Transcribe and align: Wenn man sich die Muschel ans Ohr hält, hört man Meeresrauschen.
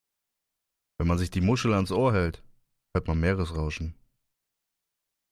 Wenn 0.97 1.05
man 1.05 1.19
sich 1.19 1.29
die 1.29 1.41
Muschel 1.41 1.75
ans 1.75 1.91
Ohr 1.91 2.11
hält, 2.11 2.41
hört 2.95 3.07
man 3.07 3.19
Meeresrauschen. 3.19 3.93